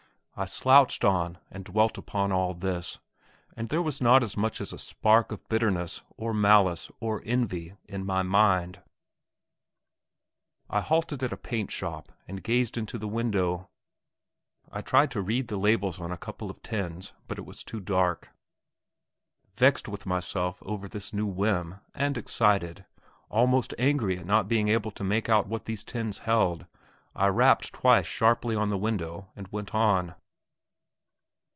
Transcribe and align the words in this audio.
I 0.37 0.45
slouched 0.45 1.05
on, 1.05 1.37
and 1.51 1.63
dwelt 1.65 1.99
upon 1.99 2.31
all 2.31 2.55
this, 2.55 2.97
and 3.55 3.69
there 3.69 3.81
was 3.81 4.01
not 4.01 4.23
as 4.23 4.35
much 4.35 4.59
as 4.59 4.73
a 4.73 4.79
spark 4.79 5.31
of 5.31 5.47
bitterness 5.49 6.01
or 6.17 6.33
malice 6.33 6.89
or 6.99 7.21
envy 7.25 7.75
in 7.87 8.03
my 8.07 8.23
mind. 8.23 8.81
I 10.67 10.81
halted 10.81 11.21
at 11.21 11.33
a 11.33 11.37
paint 11.37 11.69
shop 11.69 12.11
and 12.27 12.41
gazed 12.41 12.75
into 12.75 12.97
the 12.97 13.09
window. 13.09 13.69
I 14.71 14.81
tried 14.81 15.11
to 15.11 15.21
read 15.21 15.47
the 15.47 15.57
labels 15.57 15.99
on 16.01 16.11
a 16.11 16.17
couple 16.17 16.49
of 16.49 16.55
the 16.59 16.67
tins, 16.67 17.13
but 17.27 17.37
it 17.37 17.45
was 17.45 17.63
too 17.63 17.79
dark. 17.81 18.31
Vexed 19.53 19.87
with 19.87 20.07
myself 20.07 20.63
over 20.63 20.87
this 20.87 21.13
new 21.13 21.27
whim, 21.27 21.81
and 21.93 22.17
excited 22.17 22.83
almost 23.29 23.75
angry 23.77 24.17
at 24.17 24.25
not 24.25 24.47
being 24.47 24.69
able 24.69 24.91
to 24.91 25.03
make 25.03 25.29
out 25.29 25.45
what 25.45 25.65
these 25.65 25.83
tins 25.83 26.19
held, 26.19 26.65
I 27.15 27.27
rapped 27.27 27.73
twice 27.73 28.07
sharply 28.07 28.55
on 28.55 28.71
the 28.71 28.77
window 28.79 29.29
and 29.35 29.47
went 29.49 29.75
on. 29.75 30.15